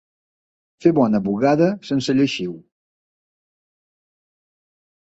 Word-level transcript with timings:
Fer 0.85 0.91
bona 0.99 1.21
bugada 1.27 1.67
sense 1.91 2.17
lleixiu. 2.17 2.57